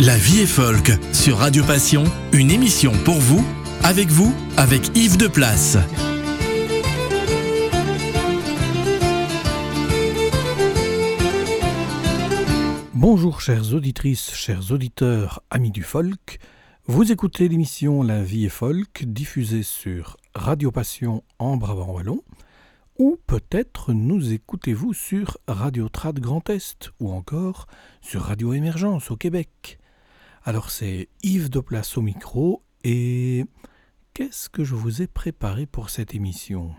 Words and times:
La 0.00 0.16
vie 0.16 0.42
est 0.42 0.46
folk 0.46 0.92
sur 1.12 1.38
Radio 1.38 1.64
Passion, 1.64 2.04
une 2.32 2.52
émission 2.52 2.92
pour 3.04 3.16
vous, 3.16 3.44
avec 3.82 4.06
vous, 4.06 4.32
avec 4.56 4.96
Yves 4.96 5.16
de 5.16 5.26
Place. 5.26 5.76
Bonjour 12.94 13.40
chères 13.40 13.74
auditrices, 13.74 14.32
chers 14.32 14.70
auditeurs, 14.70 15.42
amis 15.50 15.72
du 15.72 15.82
folk. 15.82 16.38
Vous 16.86 17.10
écoutez 17.10 17.48
l'émission 17.48 18.04
La 18.04 18.22
vie 18.22 18.44
est 18.44 18.50
folk 18.50 19.04
diffusée 19.04 19.64
sur 19.64 20.16
Radio 20.36 20.70
Passion 20.70 21.24
en 21.40 21.56
Brabant 21.56 21.92
Wallon 21.92 22.22
ou 22.98 23.16
peut-être 23.26 23.92
nous 23.92 24.32
écoutez-vous 24.32 24.92
sur 24.92 25.38
Radio 25.46 25.88
Trad 25.88 26.18
Grand 26.20 26.48
Est 26.50 26.90
ou 27.00 27.10
encore 27.12 27.66
sur 28.00 28.22
Radio 28.22 28.52
Émergence 28.52 29.10
au 29.10 29.16
Québec. 29.16 29.77
Alors 30.48 30.70
c'est 30.70 31.10
Yves 31.22 31.50
de 31.50 31.60
Place 31.60 31.98
au 31.98 32.00
micro 32.00 32.62
et 32.82 33.44
qu'est-ce 34.14 34.48
que 34.48 34.64
je 34.64 34.74
vous 34.74 35.02
ai 35.02 35.06
préparé 35.06 35.66
pour 35.66 35.90
cette 35.90 36.14
émission? 36.14 36.74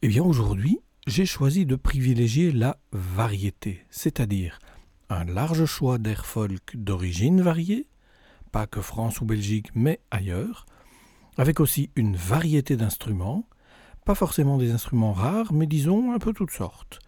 Eh 0.00 0.08
bien 0.08 0.22
aujourd'hui, 0.24 0.78
j'ai 1.06 1.26
choisi 1.26 1.66
de 1.66 1.76
privilégier 1.76 2.52
la 2.52 2.78
variété, 2.92 3.84
c'est-à-dire 3.90 4.60
un 5.10 5.24
large 5.24 5.66
choix 5.66 5.98
d'air 5.98 6.24
folk 6.24 6.74
d'origine 6.74 7.42
variée, 7.42 7.86
pas 8.50 8.66
que 8.66 8.80
France 8.80 9.20
ou 9.20 9.26
Belgique, 9.26 9.68
mais 9.74 10.00
ailleurs, 10.10 10.64
avec 11.36 11.60
aussi 11.60 11.90
une 11.96 12.16
variété 12.16 12.78
d'instruments, 12.78 13.46
pas 14.06 14.14
forcément 14.14 14.56
des 14.56 14.70
instruments 14.70 15.12
rares, 15.12 15.52
mais 15.52 15.66
disons 15.66 16.14
un 16.14 16.18
peu 16.18 16.32
toutes 16.32 16.50
sortes. 16.50 16.98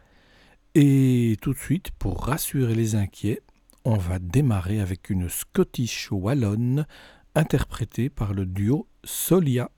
Et 0.75 1.39
tout 1.41 1.55
de 1.55 1.59
suite, 1.59 1.93
pour 1.93 2.27
rassurer 2.27 2.75
les 2.75 2.95
inquiets, 2.95 3.41
on 3.85 3.97
va 3.97 4.19
démarrer 4.19 4.81
avec 4.81 5.11
une 5.11 5.29
Scottish 5.29 6.09
wallonne 6.11 6.87
interprétée 7.35 8.11
par 8.11 8.35
le 8.35 8.47
duo 8.47 8.87
Solia. 9.05 9.71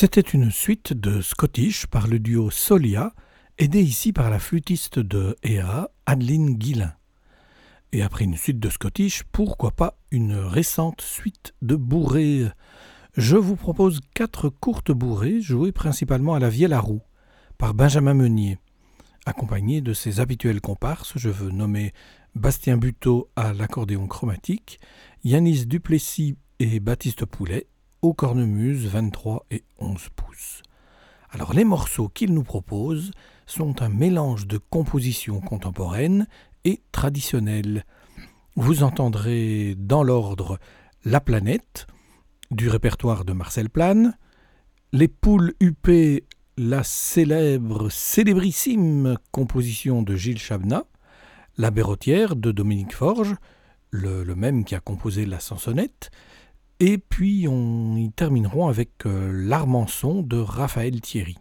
C'était 0.00 0.22
une 0.22 0.50
suite 0.50 0.94
de 0.94 1.20
Scottish 1.20 1.86
par 1.86 2.06
le 2.06 2.18
duo 2.18 2.50
Solia, 2.50 3.12
aidé 3.58 3.82
ici 3.82 4.14
par 4.14 4.30
la 4.30 4.38
flûtiste 4.38 4.98
de 4.98 5.36
EA, 5.42 5.90
Adeline 6.06 6.54
Guillain. 6.54 6.94
Et 7.92 8.00
après 8.00 8.24
une 8.24 8.38
suite 8.38 8.58
de 8.58 8.70
Scottish, 8.70 9.24
pourquoi 9.30 9.72
pas 9.72 9.98
une 10.10 10.36
récente 10.36 11.02
suite 11.02 11.52
de 11.60 11.76
bourrées 11.76 12.46
Je 13.14 13.36
vous 13.36 13.56
propose 13.56 14.00
quatre 14.14 14.48
courtes 14.48 14.90
bourrées 14.90 15.42
jouées 15.42 15.70
principalement 15.70 16.32
à 16.32 16.38
la 16.38 16.48
vielle 16.48 16.72
à 16.72 16.80
roue 16.80 17.02
par 17.58 17.74
Benjamin 17.74 18.14
Meunier. 18.14 18.56
Accompagné 19.26 19.82
de 19.82 19.92
ses 19.92 20.18
habituels 20.18 20.62
comparses, 20.62 21.12
je 21.16 21.28
veux 21.28 21.50
nommer 21.50 21.92
Bastien 22.34 22.78
Buteau 22.78 23.28
à 23.36 23.52
l'accordéon 23.52 24.06
chromatique, 24.06 24.80
Yanis 25.24 25.66
Duplessis 25.66 26.38
et 26.58 26.80
Baptiste 26.80 27.26
Poulet 27.26 27.66
aux 28.02 28.14
cornemuses 28.14 28.86
23 28.86 29.46
et 29.50 29.64
11 29.78 30.08
pouces. 30.16 30.62
Alors 31.30 31.52
les 31.52 31.64
morceaux 31.64 32.08
qu'il 32.08 32.34
nous 32.34 32.42
propose 32.42 33.12
sont 33.46 33.82
un 33.82 33.88
mélange 33.88 34.46
de 34.46 34.58
compositions 34.58 35.40
contemporaines 35.40 36.26
et 36.64 36.82
traditionnelles. 36.92 37.84
Vous 38.56 38.82
entendrez 38.82 39.76
dans 39.78 40.02
l'ordre 40.02 40.58
La 41.04 41.20
planète, 41.20 41.86
du 42.50 42.68
répertoire 42.68 43.24
de 43.24 43.32
Marcel 43.32 43.70
Plane, 43.70 44.16
Les 44.92 45.08
poules 45.08 45.54
huppées, 45.60 46.24
la 46.56 46.82
célèbre, 46.82 47.90
célébrissime 47.90 49.16
composition 49.30 50.02
de 50.02 50.16
Gilles 50.16 50.38
Chabnat, 50.38 50.84
La 51.56 51.70
Bérotière 51.70 52.34
de 52.34 52.50
Dominique 52.50 52.94
Forge, 52.94 53.36
le, 53.90 54.24
même 54.34 54.64
qui 54.64 54.74
a 54.74 54.80
composé 54.80 55.26
la 55.26 55.40
Sansonnette, 55.40 56.10
et 56.80 56.96
puis 56.96 57.46
on 57.46 57.94
y 57.96 58.10
termineront 58.10 58.68
avec 58.68 59.06
euh, 59.06 59.30
L'Armançon 59.32 60.22
de 60.22 60.38
Raphaël 60.38 61.00
Thierry. 61.00 61.36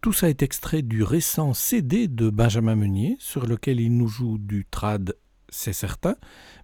Tout 0.00 0.14
ça 0.14 0.30
est 0.30 0.42
extrait 0.42 0.80
du 0.80 1.02
récent 1.02 1.52
CD 1.52 2.08
de 2.08 2.30
Benjamin 2.30 2.74
Meunier, 2.74 3.16
sur 3.18 3.46
lequel 3.46 3.78
il 3.78 3.94
nous 3.94 4.08
joue 4.08 4.38
du 4.38 4.66
trad, 4.70 5.14
c'est 5.50 5.74
certain, 5.74 6.16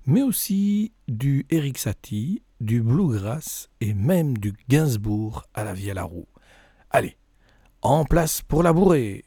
mais 0.07 0.23
aussi 0.23 0.93
du 1.07 1.45
Eric 1.51 1.77
Satie, 1.77 2.43
du 2.61 2.83
bluegrass 2.83 3.69
et 3.83 3.93
même 3.93 4.39
du 4.39 4.55
Gainsbourg 4.71 5.45
à 5.53 5.65
la 5.65 5.75
vie 5.75 5.91
à 5.91 6.03
roue. 6.03 6.29
Allez, 6.89 7.19
en 7.83 8.07
place 8.07 8.41
pour 8.41 8.63
la 8.63 8.73
bourrée 8.73 9.25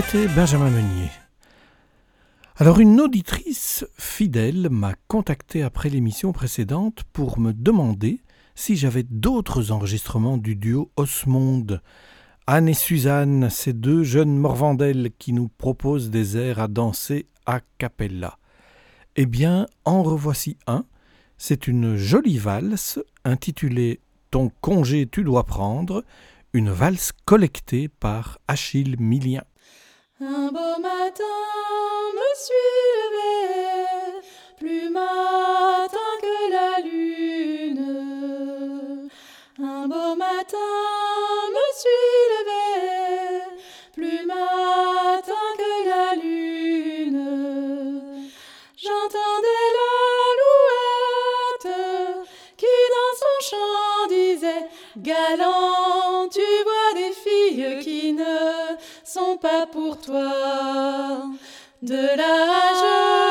C'était 0.00 0.28
Benjamin 0.28 0.70
Meunier. 0.70 1.10
Alors 2.54 2.78
une 2.78 3.00
auditrice 3.00 3.84
fidèle 3.98 4.68
m'a 4.70 4.94
contacté 5.08 5.64
après 5.64 5.88
l'émission 5.88 6.30
précédente 6.30 7.02
pour 7.12 7.40
me 7.40 7.52
demander 7.52 8.20
si 8.54 8.76
j'avais 8.76 9.02
d'autres 9.02 9.72
enregistrements 9.72 10.36
du 10.36 10.54
duo 10.54 10.92
Osmonde. 10.94 11.82
Anne 12.46 12.68
et 12.68 12.74
Suzanne, 12.74 13.50
ces 13.50 13.72
deux 13.72 14.04
jeunes 14.04 14.36
morvandelles 14.36 15.10
qui 15.18 15.32
nous 15.32 15.48
proposent 15.48 16.10
des 16.10 16.36
airs 16.36 16.60
à 16.60 16.68
danser 16.68 17.26
a 17.46 17.58
cappella. 17.78 18.38
Eh 19.16 19.26
bien, 19.26 19.66
en 19.84 20.04
revoici 20.04 20.58
un. 20.68 20.84
C'est 21.38 21.66
une 21.66 21.96
jolie 21.96 22.38
valse 22.38 23.00
intitulée 23.24 23.98
Ton 24.30 24.52
congé 24.60 25.08
tu 25.08 25.24
dois 25.24 25.42
prendre, 25.42 26.04
une 26.52 26.70
valse 26.70 27.10
collectée 27.24 27.88
par 27.88 28.38
Achille 28.46 28.94
Millien. 29.00 29.42
Un 30.20 30.48
beau 30.48 30.80
matin 30.80 31.22
me 32.12 32.28
suis 32.34 32.74
levé, 32.98 34.20
plus 34.58 34.90
matin 34.90 36.10
que 36.20 36.50
la 36.50 36.80
lune. 36.80 37.86
Un 39.62 39.86
beau 39.86 40.16
matin 40.16 40.58
me 41.54 41.66
suis 41.78 42.18
levé, 42.34 43.42
plus 43.94 44.26
matin 44.26 45.46
que 45.56 45.88
la 45.88 46.16
lune. 46.16 47.22
J'entendais 48.76 49.68
la 49.78 49.94
louette 50.40 51.70
qui 52.56 52.66
dans 52.66 53.14
son 53.22 53.38
chant 53.50 54.08
disait 54.08 54.66
Galant, 54.96 56.28
tu 56.28 56.40
vois 56.64 56.92
des 56.96 57.12
filles 57.12 57.78
qui 57.84 58.12
ne 58.14 58.67
sont 59.18 59.36
pas 59.36 59.66
pour 59.66 60.00
toi. 60.00 61.22
De 61.82 62.16
là, 62.16 63.27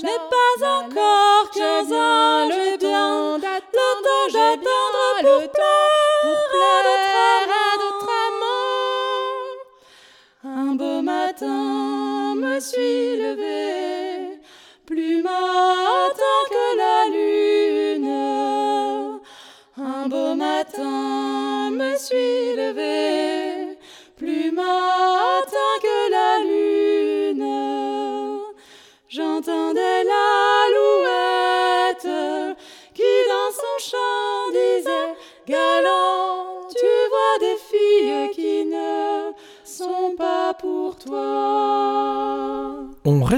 je 0.00 0.06
n'ai 0.06 0.18
pas 0.30 0.39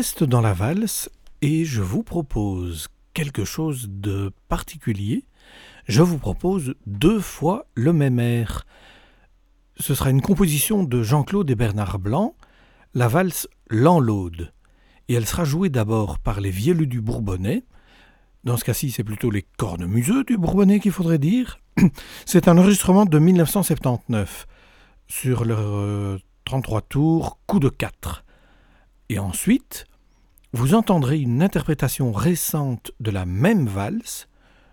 reste 0.03 0.25
dans 0.25 0.41
la 0.41 0.53
valse 0.53 1.09
et 1.43 1.65
je 1.65 1.81
vous 1.81 2.03
propose 2.03 2.89
quelque 3.15 3.45
chose 3.45 3.87
de 3.89 4.33
particulier. 4.49 5.27
Je 5.87 6.03
vous 6.03 6.19
propose 6.19 6.75
deux 6.87 7.21
fois 7.21 7.67
le 7.77 7.93
même 7.93 8.19
air. 8.19 8.67
Ce 9.77 9.95
sera 9.95 10.11
une 10.11 10.21
composition 10.21 10.83
de 10.83 11.05
Jean-Claude 11.05 11.49
et 11.53 11.55
Bernard 11.55 12.01
Blanc, 12.01 12.35
la 12.95 13.07
valse 13.07 13.47
L'Enlaude. 13.69 14.53
Et 15.07 15.15
elle 15.15 15.25
sera 15.25 15.45
jouée 15.45 15.69
d'abord 15.69 16.19
par 16.19 16.41
les 16.41 16.51
vielleux 16.51 16.87
du 16.87 17.01
Bourbonnais. 17.01 17.63
Dans 18.43 18.57
ce 18.57 18.65
cas-ci, 18.65 18.91
c'est 18.91 19.05
plutôt 19.05 19.31
les 19.31 19.47
cornemuseux 19.57 20.25
du 20.25 20.37
Bourbonnais 20.37 20.81
qu'il 20.81 20.91
faudrait 20.91 21.21
dire. 21.21 21.61
C'est 22.27 22.49
un 22.49 22.59
enregistrement 22.59 23.05
de 23.05 23.21
1979 23.21 24.49
sur 25.07 25.45
leur 25.45 25.61
euh, 25.61 26.19
33 26.45 26.81
tours, 26.81 27.39
coup 27.47 27.61
de 27.61 27.69
4. 27.69 28.25
Et 29.11 29.21
ensuite, 29.21 29.87
vous 30.53 30.75
entendrez 30.75 31.19
une 31.19 31.43
interprétation 31.43 32.13
récente 32.13 32.93
de 33.01 33.11
la 33.11 33.25
même 33.25 33.67
valse, 33.67 34.29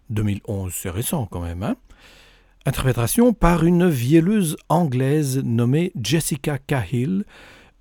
2011, 0.09 0.74
c'est 0.74 0.89
récent 0.89 1.25
quand 1.25 1.41
même, 1.41 1.63
hein 1.63 1.75
interprétation 2.65 3.33
par 3.33 3.63
une 3.63 3.89
vielleuse 3.89 4.57
anglaise 4.67 5.41
nommée 5.43 5.91
Jessica 6.00 6.57
Cahill, 6.57 7.24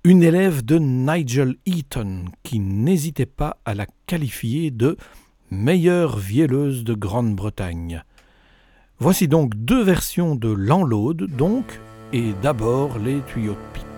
une 0.03 0.23
élève 0.23 0.63
de 0.63 0.79
Nigel 0.79 1.57
Eaton, 1.65 2.25
qui 2.43 2.59
n'hésitait 2.59 3.25
pas 3.25 3.57
à 3.65 3.75
la 3.75 3.85
qualifier 4.07 4.71
de 4.71 4.97
meilleure 5.51 6.17
vielleuse 6.17 6.83
de 6.83 6.93
Grande-Bretagne. 6.93 8.03
Voici 8.99 9.27
donc 9.27 9.53
deux 9.55 9.83
versions 9.83 10.35
de 10.35 10.49
l'enlaude, 10.49 11.27
donc, 11.35 11.79
et 12.13 12.33
d'abord 12.41 12.97
les 12.97 13.21
tuyaux 13.27 13.53
de 13.53 13.73
pipe. 13.73 13.88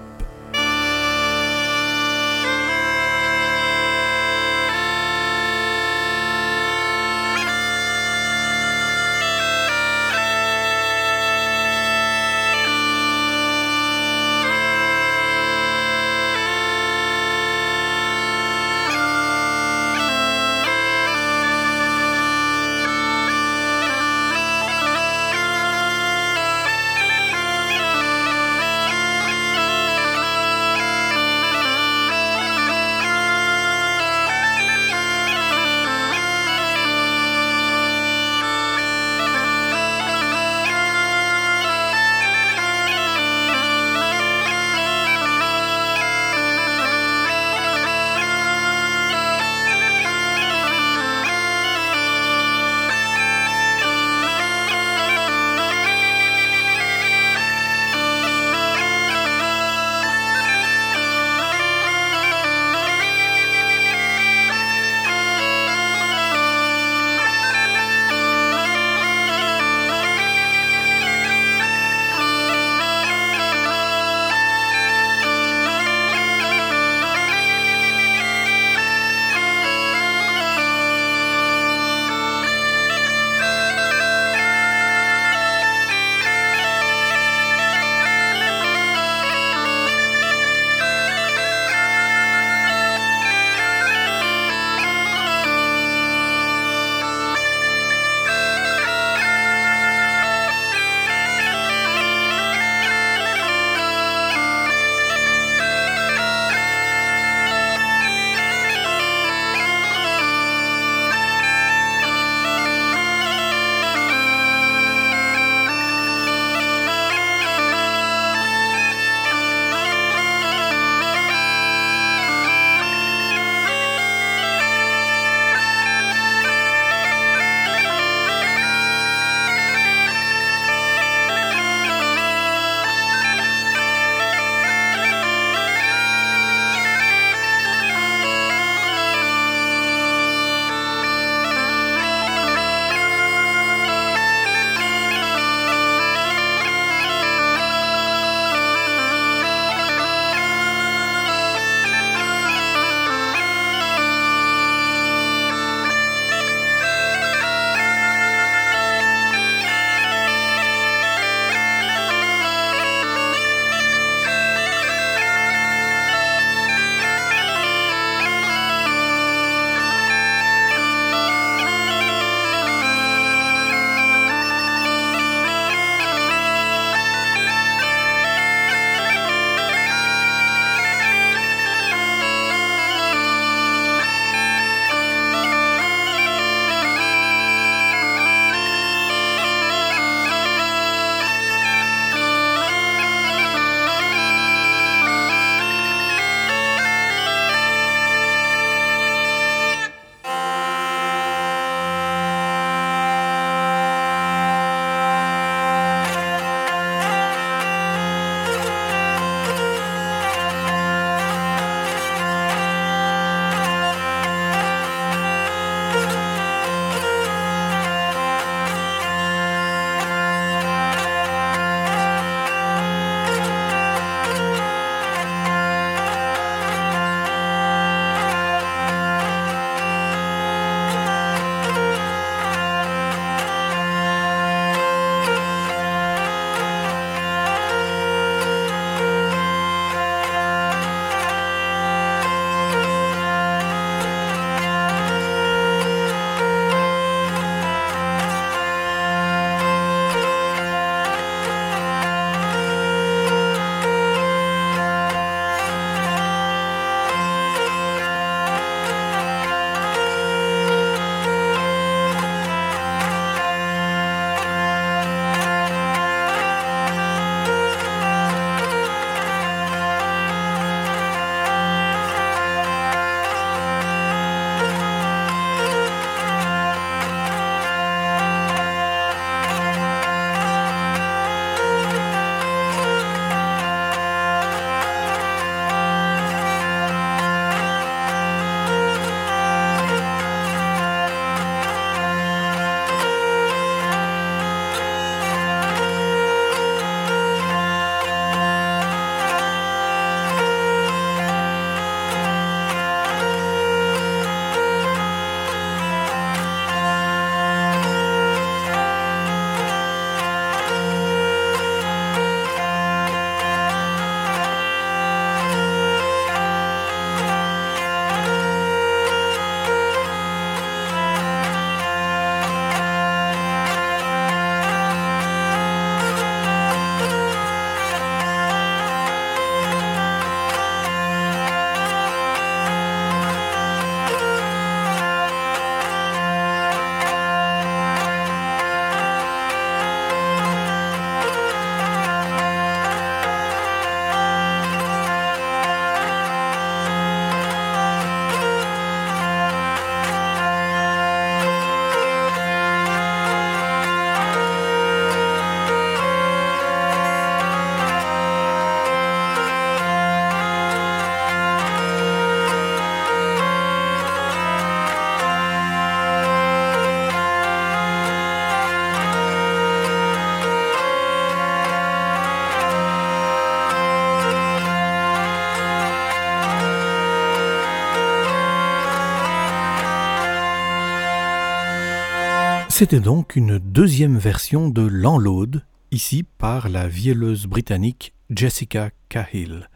C'était 382.82 383.00
donc 383.00 383.36
une 383.36 383.60
deuxième 383.60 384.18
version 384.18 384.68
de 384.68 384.82
L'Enlaude, 384.82 385.64
ici 385.92 386.26
par 386.40 386.68
la 386.68 386.88
vielleuse 386.88 387.46
britannique 387.46 388.16
Jessica 388.32 388.90
Cahill. 389.08 389.70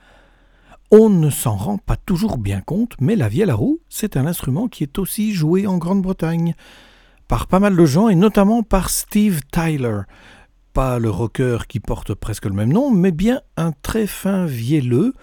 On 0.90 1.12
ne 1.12 1.30
s'en 1.30 1.56
rend 1.56 1.78
pas 1.78 1.98
toujours 1.98 2.40
bien 2.40 2.62
compte, 2.62 2.96
mais 3.00 3.16
la 3.16 3.30
vielle 3.30 3.52
à 3.52 3.54
roue, 3.54 3.80
c'est 3.90 4.18
un 4.18 4.26
instrument 4.26 4.68
qui 4.68 4.82
est 4.82 4.98
aussi 4.98 5.36
joué 5.36 5.68
en 5.68 5.78
Grande-Bretagne 5.78 6.56
par 7.28 7.46
pas 7.46 7.60
mal 7.60 7.76
de 7.76 7.86
gens 7.86 8.10
et 8.10 8.16
notamment 8.16 8.64
par 8.64 8.90
Steve 8.90 9.42
Tyler. 9.52 10.02
Pas 10.74 10.98
le 10.98 11.12
rocker 11.12 11.68
qui 11.68 11.80
porte 11.80 12.16
presque 12.16 12.46
le 12.46 12.54
même 12.54 12.74
nom, 12.74 12.90
mais 12.90 13.12
bien 13.12 13.40
un 13.56 13.72
très 13.72 14.08
fin 14.08 14.48
vielleux, 14.48 15.14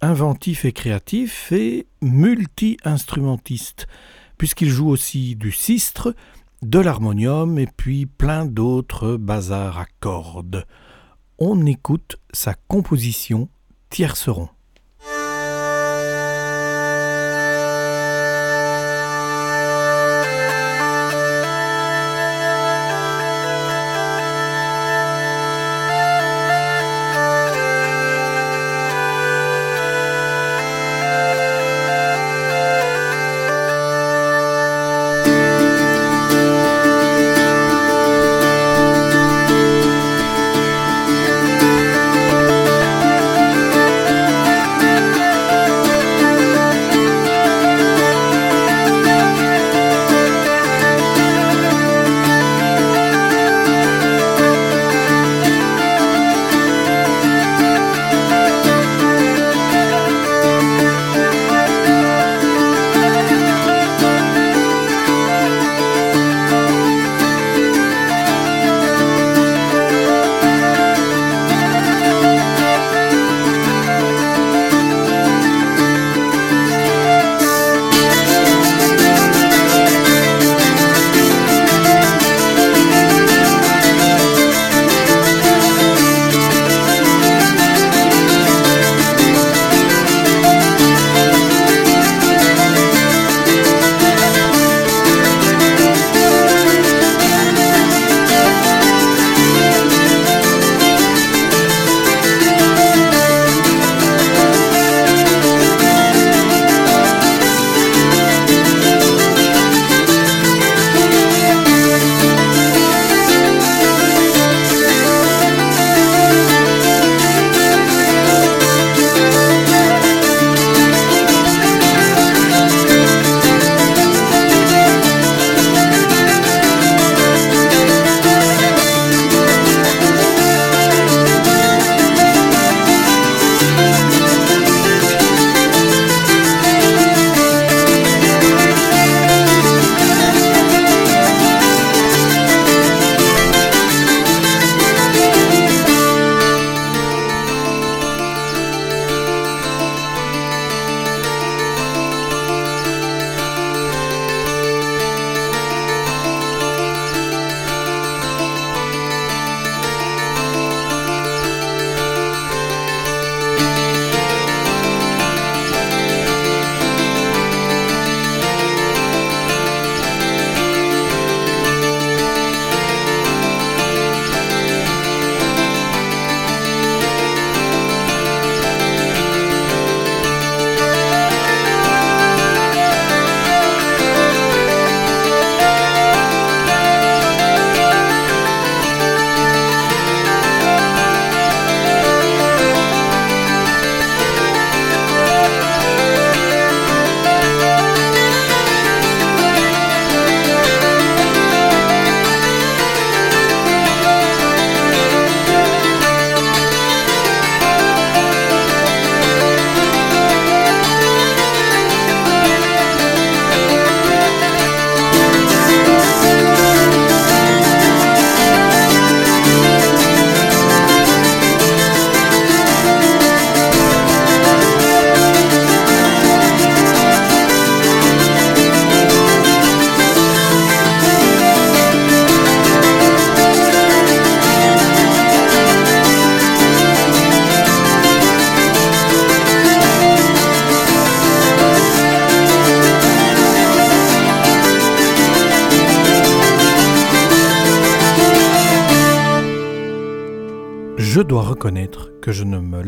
inventif 0.00 0.64
et 0.64 0.72
créatif 0.72 1.52
et 1.52 1.88
multi-instrumentiste, 2.00 3.86
puisqu'il 4.38 4.70
joue 4.70 4.88
aussi 4.88 5.36
du 5.36 5.52
sistre, 5.52 6.14
de 6.62 6.78
l'harmonium 6.78 7.58
et 7.58 7.66
puis 7.66 8.06
plein 8.06 8.44
d'autres 8.44 9.16
bazars 9.16 9.78
à 9.78 9.86
cordes. 10.00 10.66
On 11.38 11.66
écoute 11.66 12.16
sa 12.32 12.54
composition 12.54 13.48
Tierceron. 13.90 14.48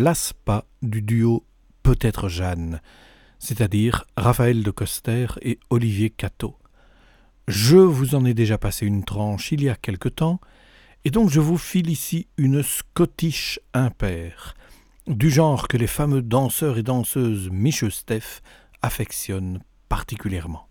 Lasse 0.00 0.32
du 0.82 1.02
duo 1.02 1.44
Peut-être 1.82 2.28
Jeanne, 2.28 2.80
c'est-à-dire 3.38 4.04
Raphaël 4.16 4.62
de 4.62 4.70
Coster 4.70 5.26
et 5.40 5.58
Olivier 5.70 6.10
Cateau. 6.10 6.56
Je 7.48 7.76
vous 7.76 8.14
en 8.14 8.24
ai 8.24 8.34
déjà 8.34 8.58
passé 8.58 8.86
une 8.86 9.04
tranche 9.04 9.52
il 9.52 9.62
y 9.62 9.68
a 9.68 9.76
quelque 9.76 10.08
temps, 10.08 10.40
et 11.04 11.10
donc 11.10 11.30
je 11.30 11.40
vous 11.40 11.58
file 11.58 11.90
ici 11.90 12.28
une 12.36 12.62
Scottish 12.62 13.60
impair, 13.72 14.54
du 15.06 15.30
genre 15.30 15.68
que 15.68 15.76
les 15.76 15.86
fameux 15.86 16.22
danseurs 16.22 16.78
et 16.78 16.82
danseuses 16.82 17.48
Micheux 17.50 17.90
Steph 17.90 18.40
affectionnent 18.82 19.60
particulièrement. 19.88 20.68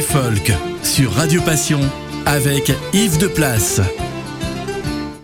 Folk 0.00 0.52
sur 0.84 1.12
Radio 1.12 1.42
Passion 1.42 1.80
avec 2.24 2.70
Yves 2.92 3.18
de 3.18 3.26
Place. 3.26 3.80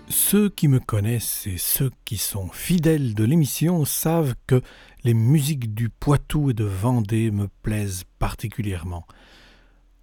Ceux 0.08 0.48
qui 0.48 0.66
me 0.66 0.80
connaissent 0.80 1.46
et 1.46 1.56
ceux 1.56 1.92
qui 2.04 2.16
sont 2.16 2.48
fidèles 2.48 3.14
de 3.14 3.22
l'émission 3.22 3.84
savent 3.84 4.34
que 4.48 4.60
les 5.04 5.14
musiques 5.14 5.74
du 5.74 5.90
Poitou 5.90 6.50
et 6.50 6.54
de 6.54 6.64
Vendée 6.64 7.30
me 7.30 7.46
plaisent 7.62 8.02
particulièrement. 8.18 9.06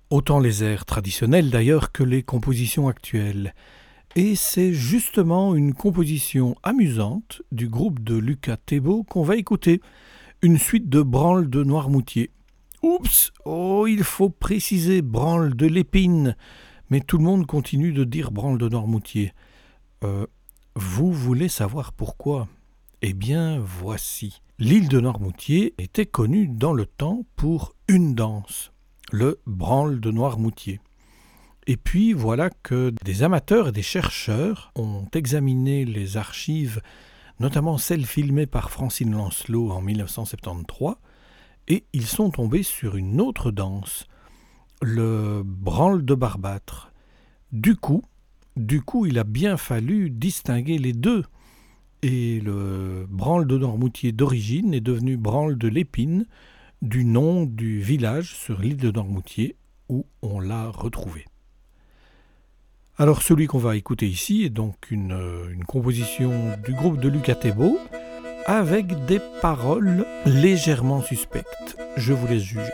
Autant 0.09 0.39
les 0.39 0.63
airs 0.63 0.85
traditionnels 0.85 1.49
d'ailleurs 1.49 1.91
que 1.91 2.03
les 2.03 2.23
compositions 2.23 2.87
actuelles. 2.87 3.53
Et 4.15 4.35
c'est 4.35 4.73
justement 4.73 5.53
une 5.55 5.73
composition 5.73 6.55
amusante 6.63 7.41
du 7.51 7.67
groupe 7.67 8.01
de 8.01 8.15
Lucas 8.15 8.57
Thébault 8.57 9.03
qu'on 9.03 9.23
va 9.23 9.35
écouter, 9.35 9.81
une 10.41 10.57
suite 10.57 10.87
de 10.87 11.01
branles 11.01 11.49
de 11.49 11.63
Noirmoutier. 11.63 12.31
Oups 12.83 13.31
Oh, 13.45 13.85
il 13.87 14.03
faut 14.03 14.29
préciser 14.29 15.03
branle 15.03 15.55
de 15.55 15.67
l'épine, 15.67 16.35
mais 16.89 16.99
tout 16.99 17.19
le 17.19 17.23
monde 17.23 17.45
continue 17.45 17.93
de 17.93 18.03
dire 18.03 18.31
branle 18.31 18.57
de 18.57 18.69
Noirmoutier. 18.69 19.33
Euh, 20.03 20.25
vous 20.75 21.11
voulez 21.11 21.47
savoir 21.47 21.93
pourquoi? 21.93 22.47
Eh 23.03 23.13
bien, 23.13 23.59
voici. 23.59 24.41
L'île 24.57 24.87
de 24.87 24.99
Noirmoutier 24.99 25.75
était 25.77 26.07
connue 26.07 26.47
dans 26.47 26.73
le 26.73 26.87
temps 26.87 27.23
pour 27.35 27.75
une 27.87 28.15
danse, 28.15 28.71
le 29.11 29.39
branle 29.45 29.99
de 29.99 30.09
Noirmoutier. 30.09 30.79
Et 31.67 31.77
puis 31.77 32.13
voilà 32.13 32.49
que 32.63 32.91
des 33.03 33.21
amateurs 33.21 33.67
et 33.67 33.71
des 33.71 33.83
chercheurs 33.83 34.71
ont 34.75 35.05
examiné 35.13 35.85
les 35.85 36.17
archives, 36.17 36.81
notamment 37.39 37.77
celles 37.77 38.07
filmées 38.07 38.47
par 38.47 38.71
Francine 38.71 39.11
Lancelot 39.13 39.69
en 39.69 39.81
1973, 39.81 40.95
et 41.71 41.85
ils 41.93 42.05
sont 42.05 42.31
tombés 42.31 42.63
sur 42.63 42.97
une 42.97 43.21
autre 43.21 43.49
danse, 43.49 44.05
le 44.81 45.41
branle 45.45 46.03
de 46.03 46.13
Barbâtre. 46.15 46.91
Du 47.53 47.77
coup, 47.77 48.03
du 48.57 48.81
coup, 48.81 49.05
il 49.05 49.17
a 49.17 49.23
bien 49.23 49.55
fallu 49.55 50.09
distinguer 50.09 50.77
les 50.77 50.91
deux. 50.91 51.23
Et 52.01 52.41
le 52.41 53.05
branle 53.07 53.47
de 53.47 53.57
Normoutier 53.57 54.11
d'origine 54.11 54.73
est 54.73 54.81
devenu 54.81 55.15
branle 55.15 55.57
de 55.57 55.69
l'Épine, 55.69 56.25
du 56.81 57.05
nom 57.05 57.45
du 57.45 57.79
village 57.79 58.35
sur 58.35 58.59
l'île 58.59 58.75
de 58.75 58.91
Normoutier 58.91 59.55
où 59.87 60.05
on 60.21 60.41
l'a 60.41 60.67
retrouvé. 60.71 61.25
Alors 62.97 63.21
celui 63.21 63.47
qu'on 63.47 63.59
va 63.59 63.77
écouter 63.77 64.09
ici 64.09 64.43
est 64.43 64.49
donc 64.49 64.91
une, 64.91 65.17
une 65.53 65.63
composition 65.63 66.33
du 66.65 66.73
groupe 66.73 66.99
de 66.99 67.07
Lucas 67.07 67.35
Thébault 67.35 67.79
avec 68.45 69.05
des 69.05 69.19
paroles 69.41 70.05
légèrement 70.25 71.01
suspectes. 71.01 71.77
Je 71.97 72.13
vous 72.13 72.27
laisse 72.27 72.43
juger. 72.43 72.73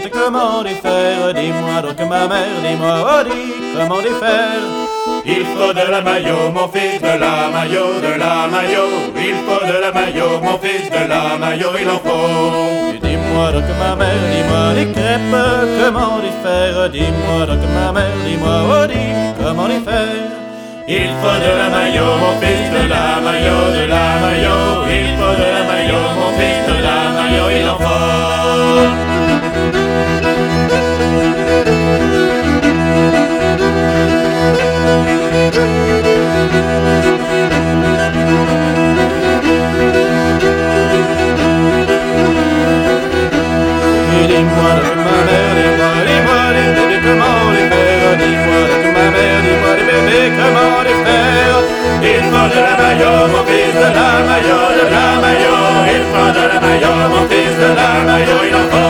Comment 0.00 0.62
les 0.62 0.74
faire 0.74 1.34
Dis-moi 1.34 1.82
donc 1.82 1.98
ma 2.08 2.26
mère, 2.28 2.56
dis-moi, 2.62 2.96
oh 3.04 3.24
dis, 3.24 3.52
comment 3.76 4.00
les 4.00 4.10
faire 4.10 4.62
Il 5.26 5.44
faut 5.44 5.72
de 5.72 5.90
la 5.90 6.00
maillot, 6.00 6.50
mon 6.54 6.68
fils, 6.68 7.00
de 7.00 7.18
la 7.18 7.48
maillot, 7.52 8.00
de 8.00 8.18
la 8.18 8.48
maillot 8.48 8.88
Il 9.16 9.34
faut 9.44 9.66
de 9.66 9.80
la 9.80 9.92
maillot, 9.92 10.40
mon 10.42 10.58
fils, 10.58 10.90
de 10.90 11.08
la 11.08 11.36
maillot, 11.38 11.72
il 11.80 11.88
en 11.88 11.98
faut 11.98 12.92
Dis-moi 13.02 13.52
donc 13.52 13.68
ma 13.78 13.96
mère, 13.96 14.22
dis-moi 14.32 14.72
les 14.76 14.92
crêpes, 14.92 15.36
comment 15.84 16.18
les 16.22 16.34
faire 16.42 16.88
Dis-moi 16.90 17.46
donc 17.46 17.62
ma 17.74 17.92
mère, 17.92 18.16
dis-moi, 18.26 18.62
oh 18.70 18.86
dis, 18.86 19.44
comment 19.44 19.66
les 19.66 19.80
faire 19.80 20.42
il 20.88 21.08
faut 21.22 21.38
de 21.38 21.58
la 21.58 21.70
maillot, 21.70 22.18
mon 22.18 22.40
fils, 22.40 22.68
de 22.70 22.88
la 22.88 23.20
maillot, 23.20 23.70
de 23.72 23.86
la 23.88 24.18
maillot. 24.20 24.82
Il 24.90 25.16
faut 25.16 25.34
de 25.40 25.48
la 25.54 25.62
maillot, 25.64 26.06
mon 26.18 26.30
fils, 26.36 26.66
de 26.66 26.82
la 26.82 26.98
maillot, 27.16 27.50
il 27.56 27.68
en 27.70 27.78
faut. 27.78 29.11
De 52.48 52.60
la 52.66 52.74
maillot, 52.82 53.28
mon 53.32 53.44
fils 53.46 53.74
de 53.74 53.88
la 53.98 54.08
maillot, 54.28 54.66
de 54.78 54.84
la 54.94 55.06
maillot, 55.22 55.62
il 55.94 56.02
faut 56.10 56.30
de 56.38 56.44
la 56.50 56.58
maillot, 56.60 56.98
mon 57.12 57.28
fils 57.28 57.56
de 57.62 57.70
la 57.78 57.90
maillot, 58.06 58.42
il 58.48 58.54
en 58.56 58.81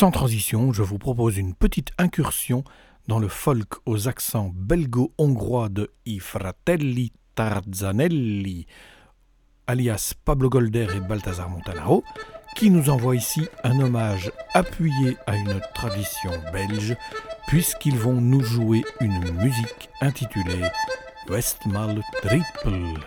sans 0.00 0.10
transition, 0.10 0.72
je 0.72 0.82
vous 0.82 0.96
propose 0.96 1.36
une 1.36 1.52
petite 1.52 1.90
incursion 1.98 2.64
dans 3.06 3.18
le 3.18 3.28
folk 3.28 3.74
aux 3.84 4.08
accents 4.08 4.50
belgo-hongrois 4.54 5.68
de 5.68 5.90
I 6.06 6.20
Fratelli 6.20 7.12
Tarzanelli, 7.34 8.66
alias 9.66 10.14
Pablo 10.24 10.48
Golder 10.48 10.86
et 10.96 11.00
Balthazar 11.00 11.50
Montanaro, 11.50 12.02
qui 12.56 12.70
nous 12.70 12.88
envoient 12.88 13.14
ici 13.14 13.46
un 13.62 13.78
hommage 13.78 14.32
appuyé 14.54 15.18
à 15.26 15.36
une 15.36 15.60
tradition 15.74 16.30
belge, 16.50 16.96
puisqu'ils 17.46 17.98
vont 17.98 18.22
nous 18.22 18.40
jouer 18.40 18.82
une 19.02 19.20
musique 19.32 19.90
intitulée 20.00 20.64
Westmal 21.28 22.00
Triple. 22.22 23.00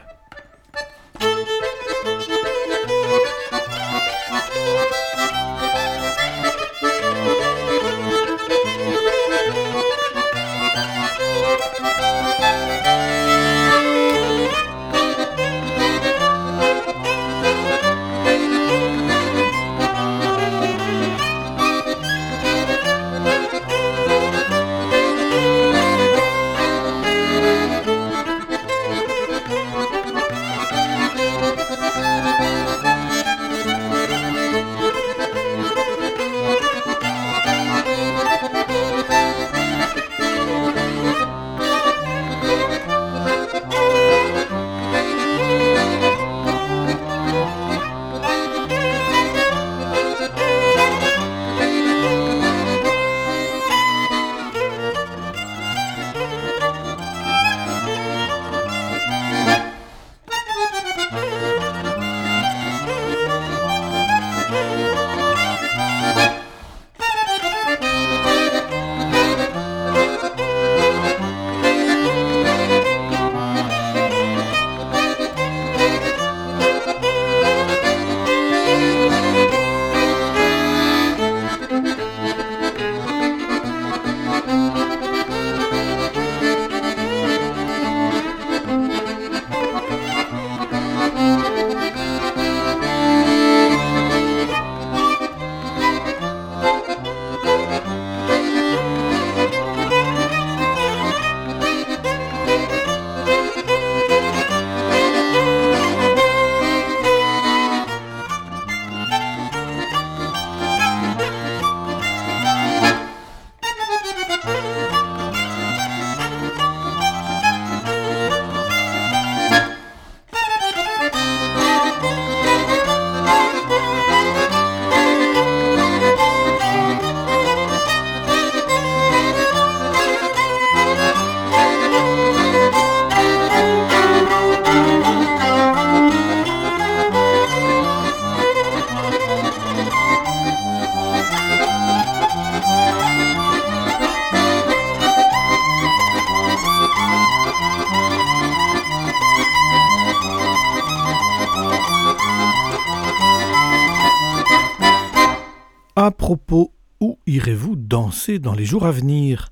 Dans 158.29 158.53
les 158.53 158.65
jours 158.65 158.85
à 158.85 158.91
venir 158.91 159.49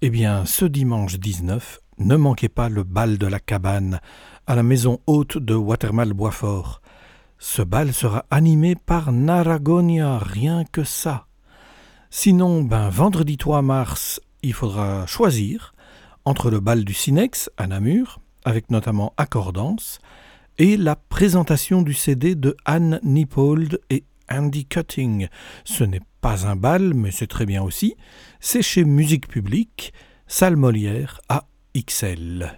Eh 0.00 0.08
bien, 0.08 0.46
ce 0.46 0.64
dimanche 0.64 1.18
19, 1.18 1.80
ne 1.98 2.16
manquez 2.16 2.48
pas 2.48 2.70
le 2.70 2.82
bal 2.82 3.18
de 3.18 3.26
la 3.26 3.40
cabane 3.40 4.00
à 4.46 4.54
la 4.54 4.62
maison 4.62 5.00
haute 5.06 5.36
de 5.36 5.54
Watermal-Boisfort. 5.54 6.80
Ce 7.38 7.60
bal 7.60 7.92
sera 7.92 8.24
animé 8.30 8.74
par 8.74 9.12
Naragonia, 9.12 10.18
rien 10.18 10.64
que 10.64 10.82
ça. 10.82 11.26
Sinon, 12.08 12.62
ben, 12.62 12.88
vendredi 12.88 13.36
3 13.36 13.60
mars, 13.60 14.20
il 14.42 14.54
faudra 14.54 15.06
choisir 15.06 15.74
entre 16.24 16.50
le 16.50 16.60
bal 16.60 16.84
du 16.84 16.94
Sinex 16.94 17.50
à 17.58 17.66
Namur, 17.66 18.20
avec 18.46 18.70
notamment 18.70 19.12
Accordance, 19.18 19.98
et 20.56 20.78
la 20.78 20.96
présentation 20.96 21.82
du 21.82 21.92
CD 21.92 22.34
de 22.34 22.56
Anne 22.64 22.98
Nippold 23.02 23.78
et 23.90 24.04
Andy 24.30 24.64
Cutting. 24.64 25.28
Ce 25.64 25.84
n'est 25.84 26.00
pas 26.26 26.48
un 26.48 26.56
bal, 26.56 26.92
mais 26.92 27.12
c'est 27.12 27.28
très 27.28 27.46
bien 27.46 27.62
aussi. 27.62 27.94
C'est 28.40 28.60
chez 28.60 28.84
Musique 28.84 29.28
Publique, 29.28 29.92
salle 30.26 30.56
Molière 30.56 31.20
à 31.28 31.44
XL. 31.78 32.52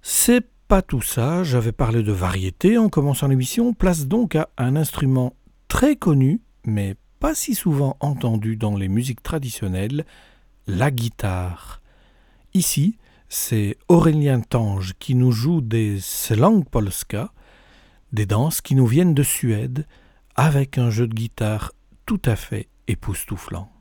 C'est 0.00 0.46
pas 0.68 0.80
tout 0.80 1.02
ça, 1.02 1.44
j'avais 1.44 1.72
parlé 1.72 2.02
de 2.02 2.12
variété 2.12 2.78
en 2.78 2.88
commençant 2.88 3.28
l'émission, 3.28 3.74
place 3.74 4.06
donc 4.06 4.36
à 4.36 4.48
un 4.56 4.74
instrument 4.74 5.34
très 5.68 5.96
connu, 5.96 6.40
mais 6.64 6.94
pas 7.20 7.34
si 7.34 7.54
souvent 7.54 7.98
entendu 8.00 8.56
dans 8.56 8.74
les 8.74 8.88
musiques 8.88 9.22
traditionnelles, 9.22 10.06
la 10.66 10.90
guitare. 10.90 11.82
Ici, 12.54 12.96
c'est 13.28 13.76
Aurélien 13.88 14.40
Tange 14.40 14.94
qui 14.98 15.14
nous 15.14 15.30
joue 15.30 15.60
des 15.60 15.98
Polska, 16.70 17.32
des 18.14 18.24
danses 18.24 18.62
qui 18.62 18.74
nous 18.76 18.86
viennent 18.86 19.12
de 19.12 19.22
Suède, 19.22 19.84
avec 20.36 20.78
un 20.78 20.90
jeu 20.90 21.06
de 21.06 21.14
guitare 21.14 21.72
tout 22.04 22.20
à 22.24 22.36
fait 22.36 22.68
époustouflant. 22.88 23.72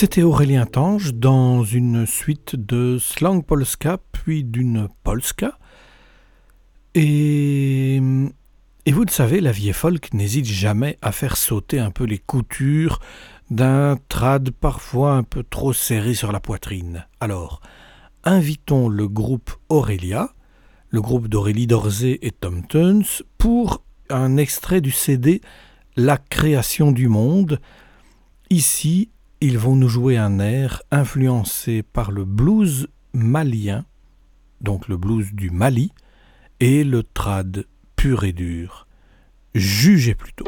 C'était 0.00 0.22
Aurélien 0.22 0.64
Tange 0.64 1.12
dans 1.12 1.62
une 1.62 2.06
suite 2.06 2.56
de 2.56 2.96
slang 2.96 3.42
polska 3.44 3.98
puis 4.12 4.44
d'une 4.44 4.88
polska. 5.04 5.58
Et, 6.94 8.00
et 8.86 8.92
vous 8.92 9.04
le 9.04 9.10
savez, 9.10 9.42
la 9.42 9.52
vieille 9.52 9.74
folk 9.74 10.14
n'hésite 10.14 10.46
jamais 10.46 10.96
à 11.02 11.12
faire 11.12 11.36
sauter 11.36 11.78
un 11.78 11.90
peu 11.90 12.04
les 12.04 12.16
coutures 12.16 13.00
d'un 13.50 13.98
trad 14.08 14.52
parfois 14.52 15.16
un 15.16 15.22
peu 15.22 15.42
trop 15.42 15.74
serré 15.74 16.14
sur 16.14 16.32
la 16.32 16.40
poitrine. 16.40 17.06
Alors, 17.20 17.60
invitons 18.24 18.88
le 18.88 19.06
groupe 19.06 19.50
Aurélia, 19.68 20.30
le 20.88 21.02
groupe 21.02 21.28
d'Aurélie 21.28 21.66
Dorzé 21.66 22.26
et 22.26 22.30
Tom 22.30 22.66
Tuns, 22.66 23.22
pour 23.36 23.84
un 24.08 24.38
extrait 24.38 24.80
du 24.80 24.92
CD 24.92 25.42
La 25.94 26.16
création 26.16 26.90
du 26.90 27.08
monde. 27.08 27.60
Ici, 28.48 29.10
ils 29.40 29.58
vont 29.58 29.76
nous 29.76 29.88
jouer 29.88 30.16
un 30.16 30.38
air 30.38 30.82
influencé 30.90 31.82
par 31.82 32.10
le 32.10 32.24
blues 32.24 32.88
malien, 33.12 33.84
donc 34.60 34.88
le 34.88 34.96
blues 34.96 35.32
du 35.32 35.50
Mali, 35.50 35.92
et 36.60 36.84
le 36.84 37.02
trad 37.02 37.64
pur 37.96 38.24
et 38.24 38.32
dur. 38.32 38.86
Jugez 39.54 40.14
plutôt. 40.14 40.44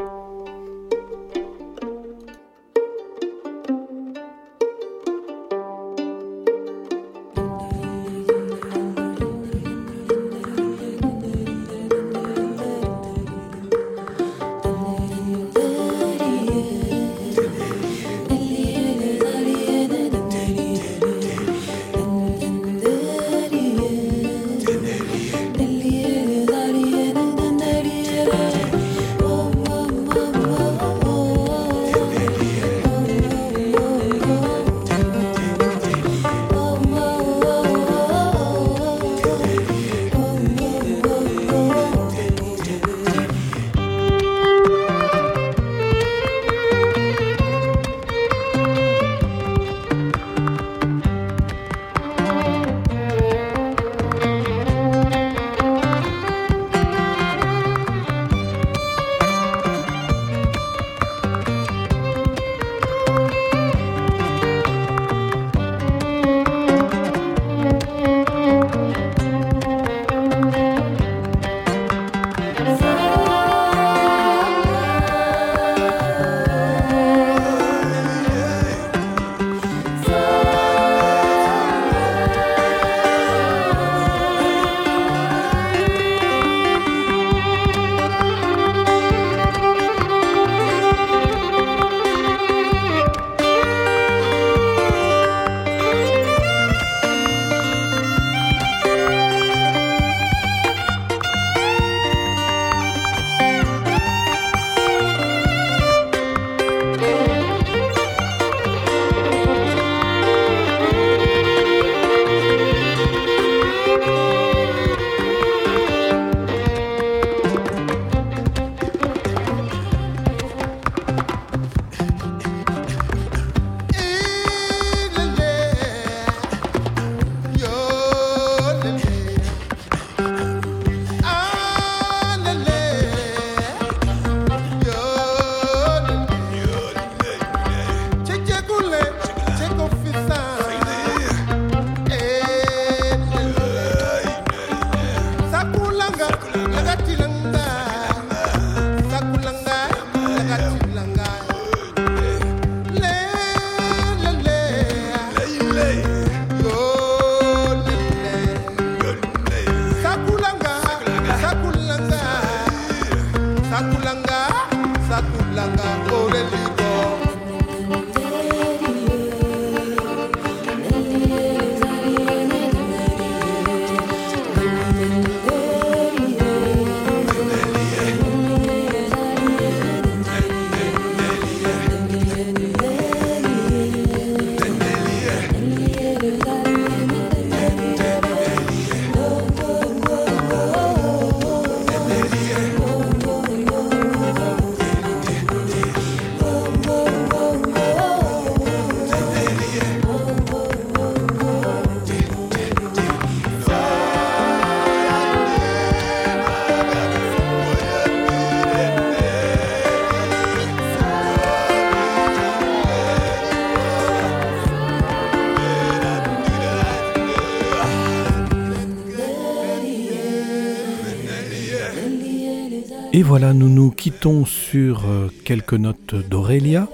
Et 223.22 223.24
voilà, 223.24 223.54
nous 223.54 223.68
nous 223.68 223.92
quittons 223.92 224.44
sur 224.44 225.04
euh, 225.06 225.28
quelques 225.44 225.74
notes 225.74 226.16
d'Aurélia. 226.28 226.88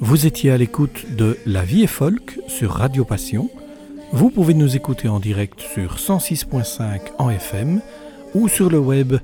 Vous 0.00 0.24
étiez 0.24 0.50
à 0.50 0.56
l'écoute 0.56 1.04
de 1.14 1.36
La 1.44 1.64
vie 1.64 1.82
est 1.82 1.86
folk 1.86 2.40
sur 2.48 2.70
Radio 2.70 3.04
Passion. 3.04 3.50
Vous 4.10 4.30
pouvez 4.30 4.54
nous 4.54 4.74
écouter 4.74 5.06
en 5.08 5.20
direct 5.20 5.60
sur 5.60 5.96
106.5 5.96 7.00
en 7.18 7.28
FM 7.28 7.82
ou 8.34 8.48
sur 8.48 8.70
le 8.70 8.78
web. 8.78 9.16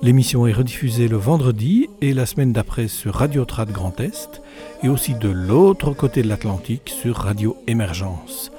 L'émission 0.00 0.46
est 0.46 0.52
rediffusée 0.52 1.08
le 1.08 1.16
vendredi 1.16 1.88
et 2.00 2.14
la 2.14 2.26
semaine 2.26 2.52
d'après 2.52 2.86
sur 2.86 3.14
Radio 3.14 3.44
Trad 3.44 3.72
Grand 3.72 3.98
Est 3.98 4.40
et 4.84 4.88
aussi 4.88 5.14
de 5.14 5.28
l'autre 5.28 5.94
côté 5.94 6.22
de 6.22 6.28
l'Atlantique 6.28 6.92
sur 6.94 7.16
Radio 7.16 7.56
Émergence. 7.66 8.52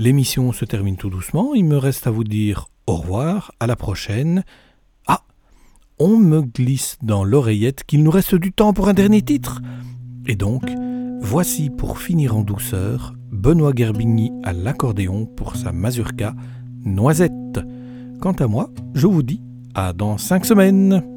L'émission 0.00 0.50
se 0.50 0.64
termine 0.64 0.96
tout 0.96 1.10
doucement, 1.10 1.54
il 1.54 1.66
me 1.66 1.78
reste 1.78 2.08
à 2.08 2.10
vous 2.10 2.24
dire 2.24 2.66
au 2.88 2.96
revoir, 2.96 3.52
à 3.60 3.68
la 3.68 3.76
prochaine 3.76 4.42
on 5.98 6.16
me 6.16 6.42
glisse 6.42 6.96
dans 7.02 7.24
l'oreillette 7.24 7.84
qu'il 7.84 8.02
nous 8.02 8.10
reste 8.10 8.34
du 8.34 8.52
temps 8.52 8.72
pour 8.72 8.88
un 8.88 8.94
dernier 8.94 9.22
titre. 9.22 9.60
Et 10.26 10.36
donc, 10.36 10.64
Voici 11.24 11.70
pour 11.70 11.98
finir 11.98 12.36
en 12.36 12.42
douceur 12.42 13.14
Benoît 13.32 13.72
Gerbigny 13.74 14.30
à 14.42 14.52
l'accordéon 14.52 15.24
pour 15.24 15.56
sa 15.56 15.72
mazurka 15.72 16.34
Noisette. 16.84 17.60
Quant 18.20 18.32
à 18.32 18.46
moi, 18.46 18.68
je 18.94 19.06
vous 19.06 19.22
dis 19.22 19.40
à 19.74 19.94
dans 19.94 20.18
cinq 20.18 20.44
semaines. 20.44 21.13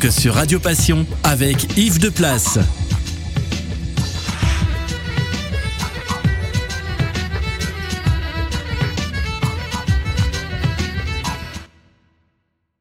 Folk 0.00 0.12
sur 0.12 0.34
Radio 0.34 0.58
Passion 0.58 1.06
avec 1.22 1.76
Yves 1.76 1.98
de 1.98 2.08
Place. 2.08 2.58